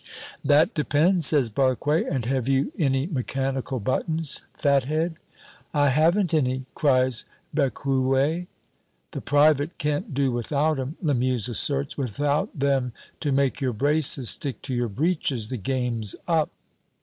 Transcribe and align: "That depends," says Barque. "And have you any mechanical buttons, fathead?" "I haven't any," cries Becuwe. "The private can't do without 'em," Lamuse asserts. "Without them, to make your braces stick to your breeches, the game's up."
"That 0.43 0.73
depends," 0.73 1.27
says 1.27 1.51
Barque. 1.51 1.85
"And 1.85 2.25
have 2.25 2.47
you 2.49 2.71
any 2.75 3.05
mechanical 3.05 3.79
buttons, 3.79 4.41
fathead?" 4.57 5.17
"I 5.75 5.89
haven't 5.89 6.33
any," 6.33 6.65
cries 6.73 7.23
Becuwe. 7.53 8.47
"The 9.11 9.21
private 9.21 9.77
can't 9.77 10.11
do 10.15 10.31
without 10.31 10.79
'em," 10.79 10.97
Lamuse 11.03 11.49
asserts. 11.49 11.99
"Without 11.99 12.49
them, 12.57 12.93
to 13.19 13.31
make 13.31 13.61
your 13.61 13.73
braces 13.73 14.31
stick 14.31 14.63
to 14.63 14.73
your 14.73 14.89
breeches, 14.89 15.49
the 15.49 15.57
game's 15.57 16.15
up." 16.27 16.49